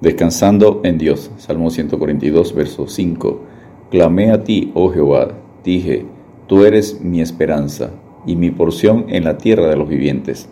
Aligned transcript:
Descansando 0.00 0.80
en 0.84 0.96
Dios. 0.96 1.32
Salmo 1.38 1.70
142, 1.70 2.54
verso 2.54 2.86
5. 2.86 3.40
Clamé 3.90 4.30
a 4.30 4.44
ti, 4.44 4.70
oh 4.74 4.92
Jehová, 4.92 5.32
dije, 5.64 6.06
tú 6.46 6.64
eres 6.64 7.00
mi 7.00 7.20
esperanza 7.20 7.90
y 8.24 8.36
mi 8.36 8.52
porción 8.52 9.06
en 9.08 9.24
la 9.24 9.38
tierra 9.38 9.66
de 9.66 9.74
los 9.74 9.88
vivientes. 9.88 10.48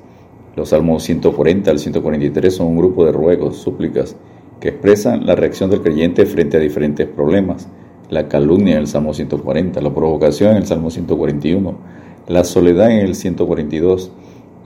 Los 0.56 0.71
salmos 0.71 1.04
140 1.04 1.71
al 1.71 1.79
143 1.79 2.53
son 2.53 2.67
un 2.67 2.77
grupo 2.77 3.04
de 3.04 3.12
ruegos, 3.12 3.59
súplicas, 3.59 4.17
que 4.59 4.71
expresan 4.71 5.27
la 5.27 5.37
reacción 5.37 5.71
del 5.71 5.83
creyente 5.83 6.26
frente 6.26 6.56
a 6.56 6.60
diferentes 6.60 7.06
problemas. 7.06 7.69
La 8.10 8.26
calumnia 8.26 8.72
en 8.72 8.81
el 8.81 8.88
Salmo 8.88 9.15
140, 9.15 9.81
la 9.81 9.94
provocación 9.94 10.53
en 10.53 10.56
el 10.56 10.67
Salmo 10.67 10.90
141, 10.90 11.72
la 12.26 12.42
soledad 12.42 12.90
en 12.90 13.06
el 13.06 13.15
142 13.15 14.10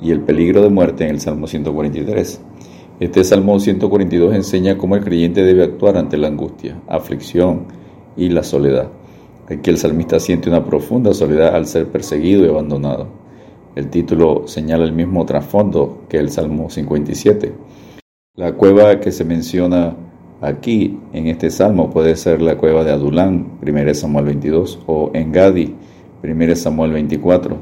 y 0.01 0.11
el 0.11 0.21
peligro 0.21 0.63
de 0.63 0.71
muerte 0.71 1.05
en 1.05 1.11
el 1.11 1.21
Salmo 1.21 1.47
143. 1.47 2.41
Este 3.01 3.25
Salmo 3.25 3.59
142 3.59 4.35
enseña 4.35 4.77
cómo 4.77 4.95
el 4.95 5.03
creyente 5.03 5.43
debe 5.43 5.65
actuar 5.65 5.97
ante 5.97 6.19
la 6.19 6.29
angustia, 6.29 6.83
aflicción 6.87 7.65
y 8.15 8.29
la 8.29 8.43
soledad. 8.43 8.91
Aquí 9.49 9.71
el 9.71 9.79
salmista 9.79 10.21
siente 10.21 10.51
una 10.51 10.67
profunda 10.67 11.15
soledad 11.15 11.55
al 11.55 11.65
ser 11.65 11.87
perseguido 11.87 12.45
y 12.45 12.51
abandonado. 12.51 13.09
El 13.75 13.89
título 13.89 14.47
señala 14.47 14.85
el 14.85 14.93
mismo 14.93 15.25
trasfondo 15.25 16.03
que 16.11 16.19
el 16.19 16.31
Salmo 16.31 16.69
57. 16.69 17.55
La 18.37 18.53
cueva 18.53 19.01
que 19.01 19.13
se 19.13 19.25
menciona 19.25 19.97
aquí 20.43 20.99
en 21.15 21.29
este 21.29 21.49
salmo 21.49 21.89
puede 21.89 22.17
ser 22.17 22.43
la 22.43 22.59
cueva 22.59 22.85
de 22.85 22.93
Adulán, 22.93 23.53
1 23.67 23.95
Samuel 23.95 24.27
22, 24.27 24.81
o 24.87 25.11
Engadi, 25.15 25.75
1 26.23 26.55
Samuel 26.55 26.93
24. 26.93 27.57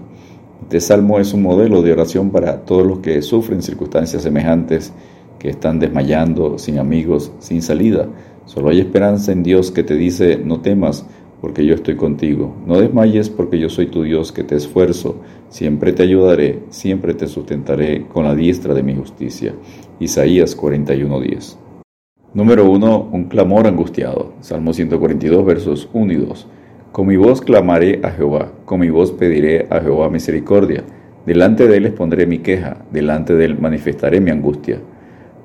Este 0.63 0.81
salmo 0.81 1.21
es 1.21 1.33
un 1.33 1.43
modelo 1.43 1.81
de 1.81 1.93
oración 1.93 2.31
para 2.31 2.65
todos 2.65 2.85
los 2.85 2.99
que 2.99 3.23
sufren 3.23 3.63
circunstancias 3.63 4.25
semejantes 4.25 4.93
que 5.39 5.49
están 5.49 5.79
desmayando, 5.79 6.59
sin 6.59 6.79
amigos, 6.79 7.33
sin 7.39 7.63
salida. 7.63 8.09
Solo 8.45 8.71
hay 8.71 8.81
esperanza 8.81 9.33
en 9.33 9.43
Dios 9.43 9.71
que 9.71 9.83
te 9.83 9.95
dice, 9.95 10.39
no 10.43 10.61
temas, 10.61 11.07
porque 11.41 11.65
yo 11.65 11.75
estoy 11.75 11.97
contigo. 11.97 12.55
No 12.67 12.81
desmayes, 12.81 13.29
porque 13.29 13.59
yo 13.59 13.69
soy 13.69 13.87
tu 13.87 14.03
Dios 14.03 14.33
que 14.33 14.45
te 14.45 14.57
esfuerzo. 14.57 15.17
Siempre 15.49 15.93
te 15.93 16.03
ayudaré, 16.03 16.61
siempre 16.71 17.15
te 17.15 17.27
sustentaré 17.27 18.07
con 18.07 18.25
la 18.25 18.35
diestra 18.35 18.75
de 18.75 18.83
mi 18.83 18.95
justicia. 18.95 19.55
Isaías 20.01 20.57
41:10. 20.57 21.57
Número 22.35 22.69
1. 22.71 23.11
Un 23.13 23.25
clamor 23.25 23.67
angustiado. 23.67 24.33
Salmo 24.41 24.73
142, 24.73 25.45
versos 25.45 25.89
1 25.93 26.13
y 26.13 26.17
2. 26.17 26.47
Con 26.93 27.07
mi 27.07 27.17
voz 27.17 27.41
clamaré 27.41 28.01
a 28.03 28.11
Jehová, 28.11 28.51
con 28.65 28.81
mi 28.81 28.91
voz 28.91 29.13
pediré 29.13 29.67
a 29.71 29.81
Jehová 29.81 30.09
misericordia. 30.09 30.85
Delante 31.27 31.69
de 31.69 31.77
él 31.77 31.87
expondré 31.87 32.27
mi 32.27 32.39
queja, 32.39 32.85
delante 32.91 33.35
de 33.35 33.45
él 33.45 33.59
manifestaré 33.61 34.21
mi 34.21 34.31
angustia. 34.31 34.81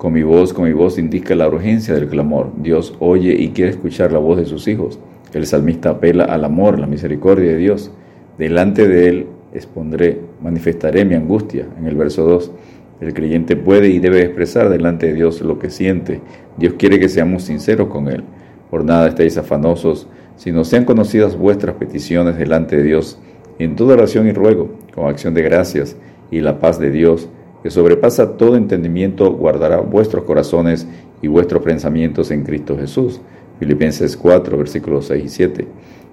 Con 0.03 0.11
mi 0.11 0.21
voz, 0.21 0.51
con 0.51 0.65
mi 0.65 0.73
voz 0.73 0.99
indica 0.99 1.33
la 1.33 1.47
urgencia 1.47 1.93
del 1.93 2.09
clamor. 2.09 2.51
Dios 2.57 2.93
oye 2.99 3.35
y 3.39 3.51
quiere 3.51 3.71
escuchar 3.71 4.11
la 4.11 4.19
voz 4.19 4.37
de 4.37 4.43
sus 4.43 4.67
hijos. 4.67 4.99
El 5.31 5.45
salmista 5.45 5.91
apela 5.91 6.25
al 6.25 6.43
amor, 6.43 6.77
la 6.77 6.87
misericordia 6.87 7.51
de 7.51 7.57
Dios. 7.57 7.89
Delante 8.37 8.85
de 8.85 9.07
él 9.07 9.27
expondré, 9.53 10.19
manifestaré 10.41 11.05
mi 11.05 11.15
angustia. 11.15 11.67
En 11.79 11.87
el 11.87 11.95
verso 11.95 12.25
2, 12.25 12.51
el 12.99 13.13
creyente 13.13 13.55
puede 13.55 13.87
y 13.87 13.99
debe 13.99 14.23
expresar 14.23 14.67
delante 14.67 15.07
de 15.07 15.13
Dios 15.13 15.39
lo 15.39 15.57
que 15.57 15.69
siente. 15.69 16.19
Dios 16.57 16.73
quiere 16.77 16.99
que 16.99 17.07
seamos 17.07 17.43
sinceros 17.43 17.88
con 17.88 18.09
Él. 18.09 18.25
Por 18.69 18.83
nada 18.83 19.07
estéis 19.07 19.38
afanosos, 19.38 20.09
sino 20.35 20.65
sean 20.65 20.83
conocidas 20.83 21.38
vuestras 21.38 21.75
peticiones 21.75 22.38
delante 22.38 22.75
de 22.75 22.83
Dios 22.83 23.19
en 23.57 23.77
toda 23.77 23.93
oración 23.93 24.27
y 24.27 24.33
ruego, 24.33 24.69
con 24.93 25.07
acción 25.07 25.33
de 25.33 25.43
gracias, 25.43 25.95
y 26.29 26.41
la 26.41 26.59
paz 26.59 26.77
de 26.77 26.91
Dios, 26.91 27.29
que 27.64 27.72
sobrepasa 27.72 28.36
todo 28.36 28.58
entendimiento, 28.58 29.31
guardará 29.31 29.80
vuestros 29.80 30.25
corazones 30.25 30.86
y 31.22 31.30
vuestros 31.30 31.64
pensamientos 31.64 32.30
en 32.30 32.44
Cristo 32.44 32.78
Jesús. 32.78 33.22
Filipenses 33.58 34.17
4, 34.17 34.58
versículos 34.58 35.06
6 35.06 35.23
y 35.23 35.30
7. 35.30 35.67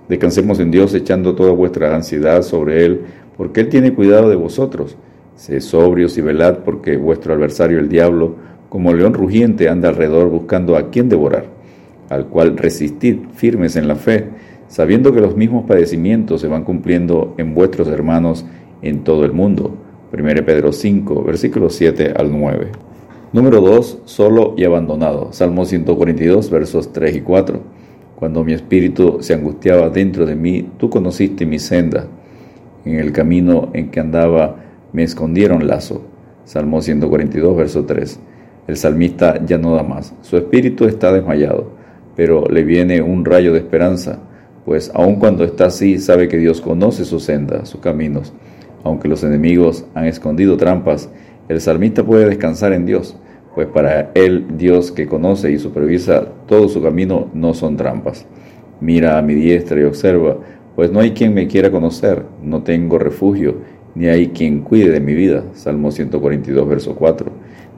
Descansemos 0.08 0.60
en 0.60 0.70
Dios 0.70 0.94
echando 0.94 1.34
toda 1.34 1.50
vuestra 1.50 1.92
ansiedad 1.96 2.42
sobre 2.42 2.84
Él, 2.84 3.00
porque 3.36 3.62
Él 3.62 3.68
tiene 3.68 3.92
cuidado 3.92 4.28
de 4.28 4.36
vosotros. 4.36 4.96
Sed 5.34 5.58
sobrios 5.60 6.16
y 6.18 6.20
velad, 6.20 6.58
porque 6.58 6.96
vuestro 6.96 7.34
adversario 7.34 7.80
el 7.80 7.88
diablo, 7.88 8.36
como 8.68 8.94
león 8.94 9.14
rugiente, 9.14 9.68
anda 9.68 9.88
alrededor 9.88 10.28
buscando 10.28 10.76
a 10.76 10.90
quien 10.90 11.08
devorar, 11.08 11.46
al 12.10 12.26
cual 12.26 12.56
resistid 12.56 13.16
firmes 13.34 13.74
en 13.74 13.88
la 13.88 13.96
fe, 13.96 14.28
sabiendo 14.68 15.12
que 15.12 15.20
los 15.20 15.36
mismos 15.36 15.64
padecimientos 15.66 16.42
se 16.42 16.46
van 16.46 16.62
cumpliendo 16.62 17.34
en 17.38 17.54
vuestros 17.56 17.88
hermanos 17.88 18.46
en 18.82 19.02
todo 19.02 19.24
el 19.24 19.32
mundo 19.32 19.76
1 20.12 20.44
Pedro 20.44 20.72
5, 20.72 21.22
versículos 21.22 21.76
7 21.76 22.14
al 22.16 22.32
9. 22.32 22.72
Número 23.32 23.60
2. 23.60 23.98
Solo 24.06 24.54
y 24.56 24.64
abandonado. 24.64 25.32
Salmo 25.32 25.64
142, 25.64 26.50
versos 26.50 26.92
3 26.92 27.14
y 27.14 27.20
4. 27.20 27.60
Cuando 28.16 28.42
mi 28.42 28.52
espíritu 28.52 29.18
se 29.20 29.34
angustiaba 29.34 29.88
dentro 29.88 30.26
de 30.26 30.34
mí, 30.34 30.68
tú 30.78 30.90
conociste 30.90 31.46
mi 31.46 31.60
senda. 31.60 32.08
En 32.84 32.96
el 32.96 33.12
camino 33.12 33.70
en 33.72 33.92
que 33.92 34.00
andaba 34.00 34.56
me 34.92 35.04
escondieron 35.04 35.68
lazo. 35.68 36.02
Salmo 36.44 36.82
142, 36.82 37.56
verso 37.56 37.84
3. 37.84 38.18
El 38.66 38.76
salmista 38.76 39.40
ya 39.46 39.58
no 39.58 39.76
da 39.76 39.84
más. 39.84 40.12
Su 40.22 40.36
espíritu 40.36 40.86
está 40.86 41.12
desmayado, 41.12 41.70
pero 42.16 42.46
le 42.46 42.64
viene 42.64 43.00
un 43.00 43.24
rayo 43.24 43.52
de 43.52 43.60
esperanza, 43.60 44.18
pues 44.64 44.90
aun 44.92 45.16
cuando 45.16 45.44
está 45.44 45.66
así, 45.66 45.98
sabe 45.98 46.26
que 46.26 46.36
Dios 46.36 46.60
conoce 46.60 47.04
su 47.04 47.20
senda, 47.20 47.64
sus 47.64 47.80
caminos 47.80 48.32
aunque 48.84 49.08
los 49.08 49.24
enemigos 49.24 49.84
han 49.94 50.06
escondido 50.06 50.56
trampas, 50.56 51.10
el 51.48 51.60
salmista 51.60 52.04
puede 52.04 52.28
descansar 52.28 52.72
en 52.72 52.86
Dios, 52.86 53.16
pues 53.54 53.66
para 53.66 54.12
él 54.14 54.46
Dios 54.56 54.92
que 54.92 55.06
conoce 55.06 55.50
y 55.50 55.58
supervisa 55.58 56.28
todo 56.46 56.68
su 56.68 56.82
camino 56.82 57.28
no 57.34 57.54
son 57.54 57.76
trampas. 57.76 58.26
Mira 58.80 59.18
a 59.18 59.22
mi 59.22 59.34
diestra 59.34 59.80
y 59.80 59.84
observa, 59.84 60.38
pues 60.76 60.90
no 60.90 61.00
hay 61.00 61.10
quien 61.10 61.34
me 61.34 61.46
quiera 61.46 61.70
conocer, 61.70 62.24
no 62.42 62.62
tengo 62.62 62.98
refugio, 62.98 63.56
ni 63.94 64.06
hay 64.06 64.28
quien 64.28 64.60
cuide 64.60 64.90
de 64.90 65.00
mi 65.00 65.14
vida. 65.14 65.44
Salmo 65.54 65.90
142, 65.90 66.68
verso 66.68 66.94
4. 66.94 67.30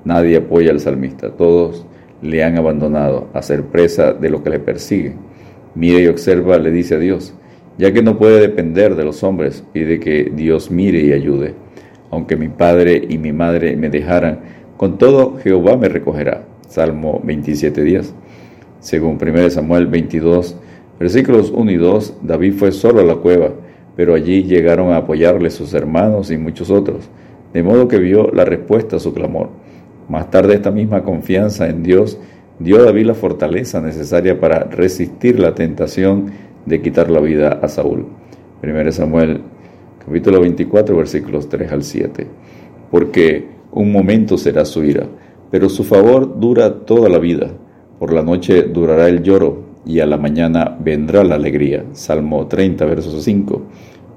Nadie 0.04 0.36
apoya 0.36 0.70
al 0.70 0.80
salmista, 0.80 1.30
todos 1.30 1.86
le 2.20 2.44
han 2.44 2.56
abandonado 2.56 3.28
a 3.32 3.42
ser 3.42 3.64
presa 3.64 4.12
de 4.12 4.30
lo 4.30 4.42
que 4.42 4.50
le 4.50 4.60
persigue. 4.60 5.14
Mira 5.74 6.00
y 6.00 6.06
observa, 6.06 6.58
le 6.58 6.70
dice 6.70 6.96
a 6.96 6.98
Dios, 6.98 7.34
ya 7.78 7.92
que 7.92 8.02
no 8.02 8.18
puede 8.18 8.40
depender 8.40 8.94
de 8.94 9.04
los 9.04 9.22
hombres, 9.22 9.64
pide 9.72 9.98
que 10.00 10.30
Dios 10.34 10.70
mire 10.70 11.00
y 11.00 11.12
ayude. 11.12 11.54
Aunque 12.10 12.36
mi 12.36 12.48
padre 12.48 13.02
y 13.08 13.18
mi 13.18 13.32
madre 13.32 13.76
me 13.76 13.88
dejaran, 13.88 14.40
con 14.76 14.98
todo 14.98 15.38
Jehová 15.42 15.76
me 15.76 15.88
recogerá. 15.88 16.44
Salmo 16.68 17.20
27 17.24 17.82
días. 17.82 18.14
Según 18.80 19.18
1 19.20 19.50
Samuel 19.50 19.86
22, 19.86 20.56
versículos 20.98 21.50
1 21.50 21.70
y 21.70 21.76
2, 21.76 22.18
David 22.22 22.54
fue 22.54 22.72
solo 22.72 23.00
a 23.00 23.04
la 23.04 23.16
cueva, 23.16 23.52
pero 23.96 24.14
allí 24.14 24.42
llegaron 24.42 24.92
a 24.92 24.96
apoyarle 24.96 25.50
sus 25.50 25.74
hermanos 25.74 26.30
y 26.30 26.38
muchos 26.38 26.70
otros, 26.70 27.08
de 27.52 27.62
modo 27.62 27.88
que 27.88 27.98
vio 27.98 28.30
la 28.32 28.44
respuesta 28.44 28.96
a 28.96 29.00
su 29.00 29.12
clamor. 29.12 29.50
Más 30.08 30.30
tarde 30.30 30.54
esta 30.54 30.70
misma 30.70 31.02
confianza 31.02 31.68
en 31.68 31.82
Dios 31.82 32.18
dio 32.58 32.78
a 32.78 32.82
David 32.82 33.06
la 33.06 33.14
fortaleza 33.14 33.80
necesaria 33.80 34.40
para 34.40 34.64
resistir 34.64 35.38
la 35.38 35.54
tentación 35.54 36.32
de 36.66 36.80
quitar 36.80 37.10
la 37.10 37.20
vida 37.20 37.60
a 37.62 37.68
Saúl. 37.68 38.06
1 38.62 38.92
Samuel 38.92 39.40
capítulo 40.04 40.40
24 40.40 40.96
versículos 40.96 41.48
3 41.48 41.72
al 41.72 41.82
7. 41.82 42.26
Porque 42.90 43.46
un 43.72 43.90
momento 43.90 44.36
será 44.36 44.64
su 44.64 44.84
ira, 44.84 45.06
pero 45.50 45.68
su 45.68 45.84
favor 45.84 46.38
dura 46.38 46.80
toda 46.84 47.08
la 47.08 47.18
vida. 47.18 47.50
Por 47.98 48.12
la 48.12 48.22
noche 48.22 48.64
durará 48.64 49.08
el 49.08 49.22
lloro 49.22 49.64
y 49.84 50.00
a 50.00 50.06
la 50.06 50.16
mañana 50.16 50.76
vendrá 50.80 51.24
la 51.24 51.36
alegría. 51.36 51.84
Salmo 51.92 52.46
30 52.46 52.84
versos 52.84 53.22
5. 53.22 53.62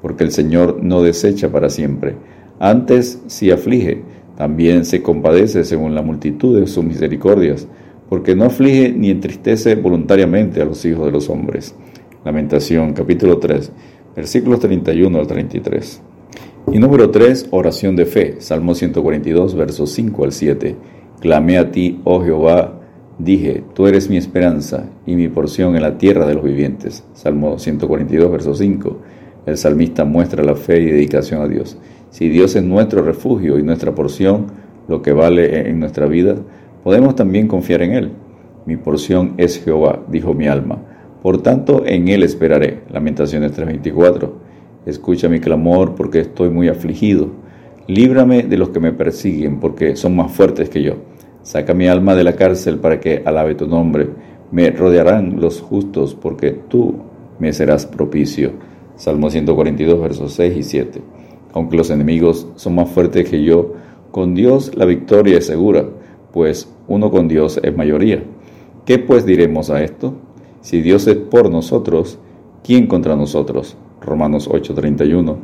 Porque 0.02 0.24
el 0.24 0.32
Señor 0.32 0.80
no 0.84 1.02
desecha 1.02 1.52
para 1.52 1.70
siempre. 1.70 2.16
Antes 2.60 3.22
si 3.28 3.52
aflige, 3.52 4.04
también 4.38 4.86
se 4.86 5.02
compadece 5.02 5.64
según 5.64 5.96
la 5.96 6.02
multitud 6.02 6.60
de 6.60 6.68
sus 6.68 6.84
misericordias, 6.84 7.68
porque 8.10 8.36
no 8.36 8.46
aflige 8.46 8.92
ni 8.92 9.10
entristece 9.10 9.76
voluntariamente 9.76 10.62
a 10.62 10.66
los 10.66 10.84
hijos 10.86 11.06
de 11.06 11.12
los 11.12 11.30
hombres. 11.30 11.76
Lamentación, 12.26 12.94
capítulo 12.94 13.38
3, 13.38 13.72
versículos 14.16 14.60
31 14.60 15.20
al 15.20 15.28
33. 15.28 16.02
Y 16.72 16.80
número 16.80 17.12
3, 17.12 17.50
oración 17.52 17.96
de 17.96 18.08
fe, 18.08 18.38
Salmo 18.40 18.74
142, 18.74 19.54
versos 19.54 19.92
5 19.92 20.24
al 20.24 20.32
7. 20.32 20.76
Clamé 21.20 21.60
a 21.60 21.70
ti, 21.70 22.02
oh 22.04 22.24
Jehová, 22.24 22.80
dije, 23.20 23.64
tú 23.76 23.86
eres 23.86 24.10
mi 24.10 24.18
esperanza 24.18 24.90
y 25.06 25.16
mi 25.16 25.28
porción 25.28 25.76
en 25.76 25.84
la 25.84 26.00
tierra 26.00 26.26
de 26.26 26.34
los 26.34 26.44
vivientes. 26.44 27.04
Salmo 27.14 27.60
142, 27.60 28.32
verso 28.32 28.56
5. 28.56 28.98
El 29.46 29.58
salmista 29.58 30.04
muestra 30.04 30.44
la 30.44 30.56
fe 30.56 30.82
y 30.82 30.86
dedicación 30.86 31.44
a 31.44 31.48
Dios. 31.48 31.78
Si 32.10 32.28
Dios 32.28 32.56
es 32.56 32.64
nuestro 32.64 33.04
refugio 33.04 33.60
y 33.60 33.62
nuestra 33.62 33.94
porción, 33.94 34.48
lo 34.88 35.04
que 35.04 35.14
vale 35.14 35.70
en 35.70 35.80
nuestra 35.80 36.08
vida, 36.08 36.38
podemos 36.84 37.16
también 37.16 37.48
confiar 37.48 37.84
en 37.84 37.92
Él. 37.94 38.12
Mi 38.66 38.78
porción 38.78 39.36
es 39.38 39.64
Jehová, 39.64 40.04
dijo 40.10 40.34
mi 40.34 40.48
alma 40.48 40.95
por 41.26 41.42
tanto, 41.42 41.82
en 41.88 42.08
Él 42.08 42.22
esperaré. 42.22 42.82
Lamentaciones 42.92 43.52
3:24. 43.52 44.30
Escucha 44.86 45.28
mi 45.28 45.40
clamor 45.40 45.96
porque 45.96 46.20
estoy 46.20 46.52
muy 46.52 46.68
afligido. 46.68 47.32
Líbrame 47.88 48.44
de 48.44 48.60
los 48.60 48.70
que 48.70 48.80
me 48.80 48.92
persiguen 48.92 49.60
porque 49.60 49.96
son 49.96 50.16
más 50.16 50.32
fuertes 50.32 50.70
que 50.70 50.84
yo. 50.84 50.98
Saca 51.42 51.74
mi 51.74 51.88
alma 51.88 52.14
de 52.14 52.24
la 52.24 52.36
cárcel 52.36 52.78
para 52.78 53.00
que 53.00 53.24
alabe 53.26 53.56
tu 53.56 53.66
nombre. 53.66 54.08
Me 54.52 54.70
rodearán 54.70 55.42
los 55.42 55.62
justos 55.62 56.14
porque 56.14 56.52
tú 56.52 56.94
me 57.40 57.52
serás 57.54 57.88
propicio. 57.88 58.52
Salmo 58.96 59.32
142, 59.32 60.00
versos 60.00 60.32
6 60.34 60.58
y 60.58 60.62
7. 60.62 61.02
Aunque 61.54 61.76
los 61.76 61.90
enemigos 61.90 62.50
son 62.54 62.76
más 62.76 62.90
fuertes 62.90 63.28
que 63.28 63.42
yo, 63.42 63.74
con 64.12 64.36
Dios 64.36 64.76
la 64.76 64.86
victoria 64.86 65.40
es 65.40 65.48
segura, 65.48 65.88
pues 66.32 66.72
uno 66.88 67.10
con 67.10 67.28
Dios 67.28 67.60
es 67.64 67.76
mayoría. 67.76 68.22
¿Qué 68.86 69.00
pues 69.00 69.26
diremos 69.26 69.72
a 69.72 69.84
esto? 69.84 70.14
Si 70.66 70.82
Dios 70.82 71.06
es 71.06 71.18
por 71.18 71.52
nosotros, 71.52 72.18
¿quién 72.64 72.88
contra 72.88 73.16
nosotros? 73.16 73.78
Romanos 74.02 74.50
8:31. 74.52 75.38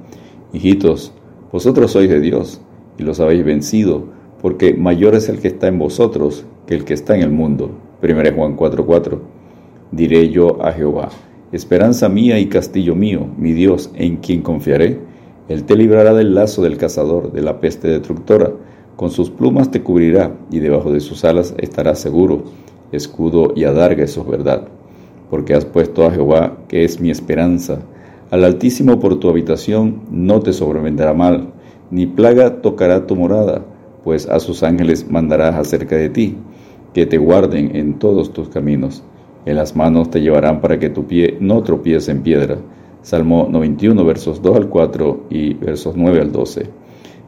Hijitos, 0.51 1.13
vosotros 1.51 1.91
sois 1.91 2.09
de 2.09 2.19
Dios 2.19 2.59
y 2.97 3.03
los 3.03 3.19
habéis 3.19 3.45
vencido, 3.45 4.05
porque 4.41 4.73
mayor 4.73 5.13
es 5.13 5.29
el 5.29 5.37
que 5.37 5.49
está 5.49 5.67
en 5.67 5.77
vosotros 5.77 6.43
que 6.65 6.73
el 6.73 6.85
que 6.85 6.95
está 6.95 7.15
en 7.15 7.21
el 7.21 7.29
mundo. 7.29 7.69
1 8.01 8.33
Juan 8.35 8.55
4:4. 8.57 9.21
Diré 9.91 10.29
yo 10.29 10.59
a 10.65 10.71
Jehová, 10.71 11.09
esperanza 11.51 12.09
mía 12.09 12.39
y 12.39 12.47
castillo 12.47 12.95
mío, 12.95 13.27
mi 13.37 13.51
Dios, 13.51 13.91
en 13.93 14.17
quien 14.17 14.41
confiaré. 14.41 14.97
Él 15.49 15.65
te 15.65 15.75
librará 15.75 16.15
del 16.15 16.33
lazo 16.33 16.63
del 16.63 16.77
cazador, 16.77 17.31
de 17.31 17.43
la 17.43 17.59
peste 17.59 17.89
destructora. 17.89 18.53
Con 18.95 19.11
sus 19.11 19.29
plumas 19.29 19.69
te 19.69 19.83
cubrirá 19.83 20.35
y 20.49 20.57
debajo 20.57 20.91
de 20.91 20.99
sus 20.99 21.23
alas 21.25 21.53
estarás 21.59 21.99
seguro 21.99 22.45
escudo 22.91 23.53
y 23.55 23.65
adarga, 23.65 24.03
eso 24.03 24.21
es 24.21 24.27
verdad. 24.27 24.67
Porque 25.31 25.55
has 25.55 25.65
puesto 25.65 26.05
a 26.05 26.11
Jehová, 26.11 26.59
que 26.67 26.83
es 26.83 27.01
mi 27.01 27.09
esperanza. 27.09 27.79
Al 28.29 28.43
Altísimo 28.43 28.99
por 28.99 29.19
tu 29.19 29.29
habitación 29.29 30.01
no 30.11 30.41
te 30.41 30.53
sobrevendrá 30.53 31.15
mal, 31.15 31.53
ni 31.89 32.05
plaga 32.05 32.61
tocará 32.61 33.07
tu 33.07 33.15
morada, 33.15 33.65
pues 34.03 34.27
a 34.29 34.39
sus 34.39 34.61
ángeles 34.61 35.09
mandarás 35.09 35.55
acerca 35.55 35.95
de 35.95 36.09
ti, 36.09 36.37
que 36.93 37.07
te 37.07 37.17
guarden 37.17 37.75
en 37.75 37.97
todos 37.97 38.31
tus 38.31 38.49
caminos. 38.49 39.03
En 39.45 39.55
las 39.55 39.75
manos 39.75 40.11
te 40.11 40.21
llevarán 40.21 40.61
para 40.61 40.77
que 40.77 40.91
tu 40.91 41.07
pie 41.07 41.37
no 41.39 41.63
tropiece 41.63 42.11
en 42.11 42.21
piedra. 42.21 42.57
Salmo 43.01 43.47
91, 43.49 44.05
versos 44.05 44.41
2 44.41 44.55
al 44.55 44.69
4 44.69 45.25
y 45.31 45.55
versos 45.55 45.95
9 45.97 46.21
al 46.21 46.31
12. 46.31 46.69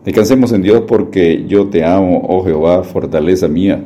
Descansemos 0.06 0.52
en 0.52 0.62
Dios 0.62 0.84
porque 0.88 1.46
yo 1.48 1.70
te 1.70 1.84
amo, 1.84 2.22
oh 2.28 2.44
Jehová, 2.44 2.84
fortaleza 2.84 3.48
mía. 3.48 3.86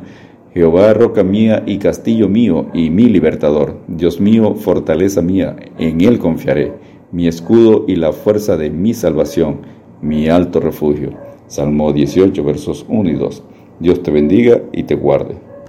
Jehová, 0.58 0.92
roca 0.92 1.22
mía 1.22 1.62
y 1.66 1.78
castillo 1.78 2.28
mío 2.28 2.66
y 2.74 2.90
mi 2.90 3.04
libertador, 3.04 3.78
Dios 3.86 4.20
mío, 4.20 4.56
fortaleza 4.56 5.22
mía, 5.22 5.54
en 5.78 6.00
Él 6.00 6.18
confiaré, 6.18 6.72
mi 7.12 7.28
escudo 7.28 7.84
y 7.86 7.94
la 7.94 8.10
fuerza 8.10 8.56
de 8.56 8.68
mi 8.68 8.92
salvación, 8.92 9.60
mi 10.02 10.28
alto 10.28 10.58
refugio. 10.58 11.10
Salmo 11.46 11.92
18, 11.92 12.42
versos 12.42 12.84
1 12.88 13.08
y 13.08 13.14
2. 13.14 13.42
Dios 13.78 14.02
te 14.02 14.10
bendiga 14.10 14.60
y 14.72 14.82
te 14.82 14.96
guarde. 14.96 15.47